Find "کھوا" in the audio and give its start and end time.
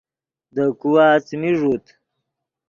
0.79-1.05